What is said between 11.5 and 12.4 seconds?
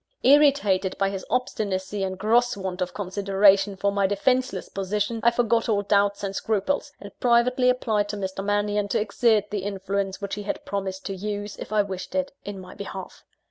if I wished it,